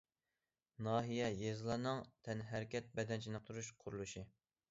ناھىيە، 0.87 1.25
يېزىلارنىڭ 1.41 2.01
تەنھەرىكەت، 2.29 2.89
بەدەن 3.01 3.25
چېنىقتۇرۇش 3.27 3.71
قۇرۇلۇشى. 3.85 4.27